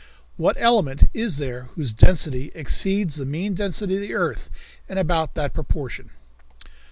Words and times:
What 0.35 0.55
element 0.59 1.03
is 1.13 1.37
there 1.37 1.65
whose 1.75 1.93
density 1.93 2.51
exceeds 2.55 3.17
the 3.17 3.25
mean 3.27 3.53
density 3.53 3.93
of 3.97 4.01
the 4.01 4.15
earth 4.15 4.49
in 4.89 4.97
about 4.97 5.35
that 5.35 5.53
proportion?" 5.53 6.09